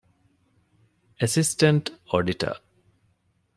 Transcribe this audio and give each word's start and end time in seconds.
އެސިސްޓެންްޓް 1.19 1.89
އޮޑިޓަރ 2.09 2.53